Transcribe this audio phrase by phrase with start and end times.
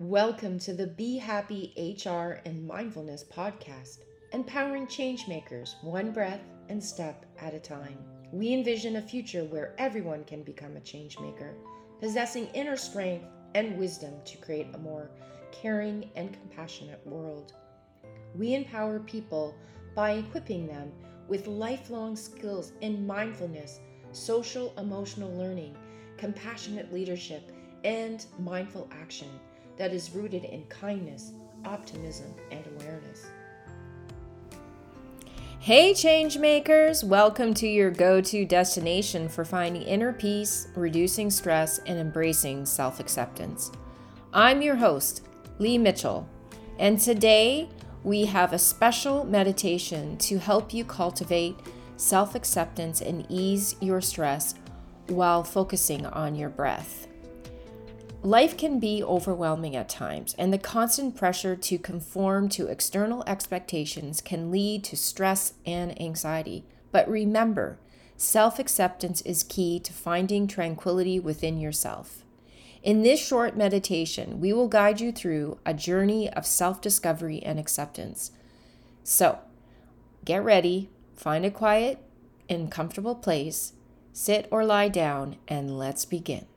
[0.00, 3.98] Welcome to the Be Happy HR and Mindfulness podcast,
[4.32, 7.98] empowering changemakers one breath and step at a time.
[8.32, 11.52] We envision a future where everyone can become a changemaker,
[12.00, 15.10] possessing inner strength and wisdom to create a more
[15.52, 17.52] caring and compassionate world.
[18.34, 19.54] We empower people
[19.94, 20.92] by equipping them
[21.28, 23.80] with lifelong skills in mindfulness,
[24.12, 25.76] social emotional learning,
[26.16, 27.52] compassionate leadership,
[27.84, 29.28] and mindful action
[29.80, 31.32] that is rooted in kindness,
[31.64, 33.24] optimism, and awareness.
[35.58, 37.02] Hey, changemakers!
[37.02, 43.00] Welcome to your go to destination for finding inner peace, reducing stress, and embracing self
[43.00, 43.72] acceptance.
[44.34, 45.26] I'm your host,
[45.58, 46.28] Lee Mitchell,
[46.78, 47.70] and today
[48.04, 51.56] we have a special meditation to help you cultivate
[51.96, 54.56] self acceptance and ease your stress
[55.06, 57.06] while focusing on your breath.
[58.22, 64.20] Life can be overwhelming at times, and the constant pressure to conform to external expectations
[64.20, 66.66] can lead to stress and anxiety.
[66.92, 67.78] But remember,
[68.18, 72.22] self acceptance is key to finding tranquility within yourself.
[72.82, 77.58] In this short meditation, we will guide you through a journey of self discovery and
[77.58, 78.32] acceptance.
[79.02, 79.38] So,
[80.26, 82.04] get ready, find a quiet
[82.50, 83.72] and comfortable place,
[84.12, 86.49] sit or lie down, and let's begin.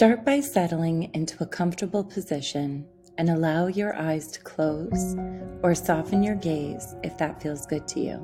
[0.00, 2.86] Start by settling into a comfortable position
[3.18, 5.14] and allow your eyes to close
[5.62, 8.18] or soften your gaze if that feels good to you.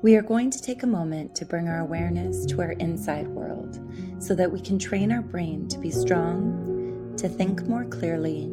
[0.00, 3.80] We are going to take a moment to bring our awareness to our inside world
[4.18, 8.44] so that we can train our brain to be strong, to think more clearly,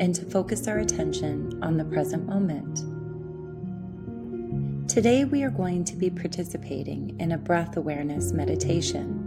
[0.00, 2.80] and to focus our attention on the present moment.
[4.86, 9.23] Today, we are going to be participating in a breath awareness meditation.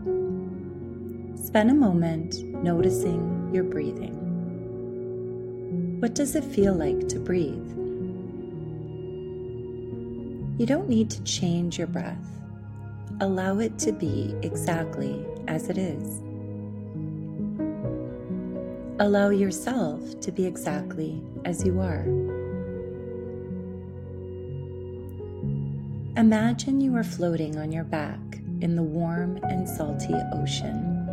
[1.48, 4.12] Spend a moment noticing your breathing.
[6.02, 7.70] What does it feel like to breathe?
[10.60, 12.28] You don't need to change your breath.
[13.22, 16.20] Allow it to be exactly as it is.
[19.00, 22.04] Allow yourself to be exactly as you are.
[26.18, 28.20] Imagine you are floating on your back
[28.60, 31.07] in the warm and salty ocean.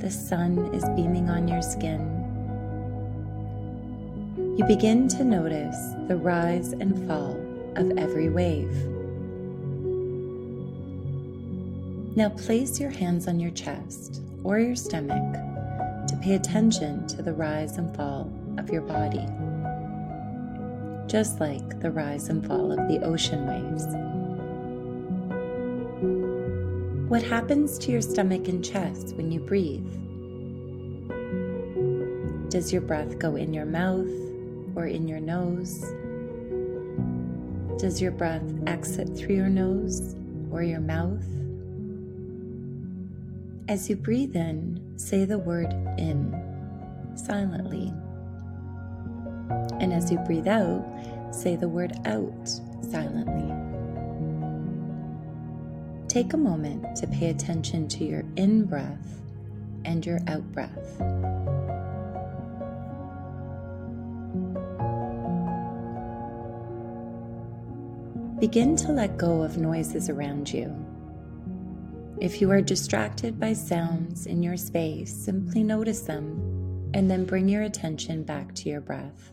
[0.00, 2.00] The sun is beaming on your skin.
[4.56, 5.76] You begin to notice
[6.08, 7.38] the rise and fall
[7.76, 8.72] of every wave.
[12.16, 15.34] Now place your hands on your chest or your stomach
[16.08, 19.26] to pay attention to the rise and fall of your body,
[21.12, 23.84] just like the rise and fall of the ocean waves.
[27.10, 29.84] What happens to your stomach and chest when you breathe?
[32.48, 34.06] Does your breath go in your mouth
[34.76, 35.80] or in your nose?
[37.80, 40.14] Does your breath exit through your nose
[40.52, 41.24] or your mouth?
[43.68, 46.32] As you breathe in, say the word in
[47.16, 47.92] silently.
[49.80, 50.86] And as you breathe out,
[51.32, 52.48] say the word out
[52.88, 53.69] silently.
[56.10, 59.22] Take a moment to pay attention to your in breath
[59.84, 60.98] and your out breath.
[68.40, 70.74] Begin to let go of noises around you.
[72.20, 77.48] If you are distracted by sounds in your space, simply notice them and then bring
[77.48, 79.30] your attention back to your breath.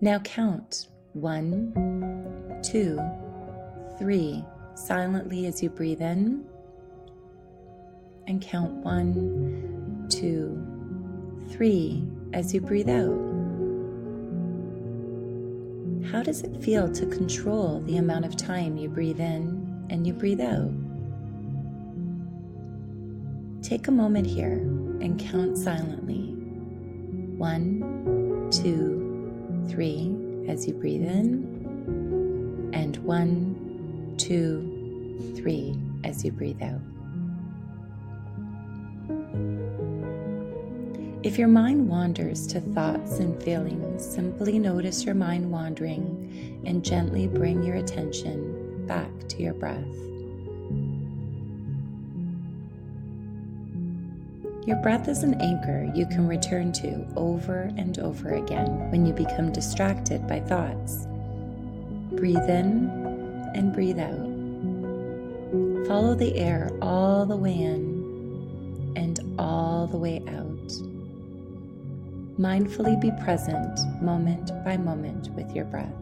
[0.00, 2.98] Now count one, two,
[3.98, 4.44] three
[4.74, 6.44] silently as you breathe in,
[8.26, 10.64] and count one, two,
[11.50, 13.18] three as you breathe out.
[16.12, 20.12] How does it feel to control the amount of time you breathe in and you
[20.12, 20.70] breathe out?
[23.62, 24.52] Take a moment here
[25.00, 26.34] and count silently.
[27.36, 30.14] One, two, three
[30.48, 33.67] as you breathe in, and one,
[34.28, 36.80] two, three as you breathe out.
[41.22, 47.26] If your mind wanders to thoughts and feelings, simply notice your mind wandering and gently
[47.26, 49.96] bring your attention back to your breath.
[54.66, 59.14] Your breath is an anchor you can return to over and over again when you
[59.14, 61.06] become distracted by thoughts.
[62.12, 62.97] Breathe in
[63.58, 65.88] and breathe out.
[65.88, 70.68] Follow the air all the way in and all the way out.
[72.38, 75.92] Mindfully be present moment by moment with your breath.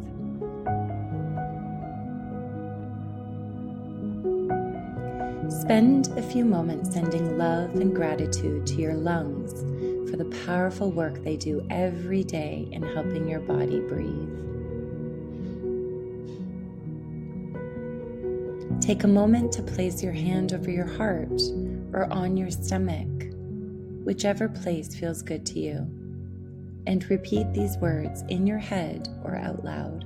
[5.62, 9.62] Spend a few moments sending love and gratitude to your lungs
[10.10, 14.55] for the powerful work they do every day in helping your body breathe.
[18.80, 21.40] Take a moment to place your hand over your heart
[21.92, 23.08] or on your stomach,
[24.04, 25.78] whichever place feels good to you,
[26.86, 30.04] and repeat these words in your head or out loud.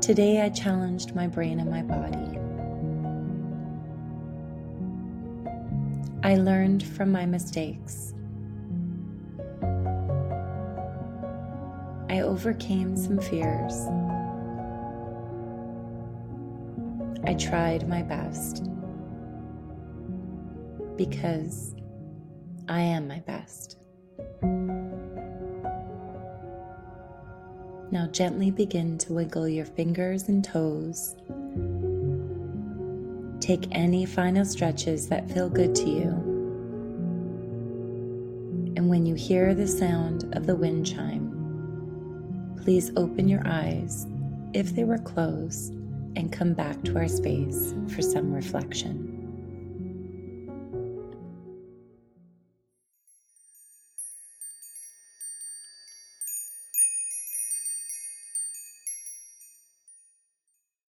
[0.00, 2.38] Today I challenged my brain and my body.
[6.22, 8.14] I learned from my mistakes.
[12.08, 13.74] I overcame some fears.
[17.26, 18.62] I tried my best
[20.96, 21.74] because
[22.68, 23.78] I am my best.
[27.90, 31.16] Now gently begin to wiggle your fingers and toes.
[33.40, 36.10] Take any final stretches that feel good to you.
[38.76, 41.32] And when you hear the sound of the wind chime,
[42.62, 44.06] please open your eyes
[44.52, 45.75] if they were closed
[46.16, 49.15] and come back to our space for some reflection.